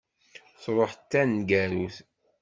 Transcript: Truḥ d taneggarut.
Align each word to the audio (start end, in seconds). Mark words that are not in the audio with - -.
Truḥ 0.61 0.91
d 0.95 1.01
taneggarut. 1.11 1.97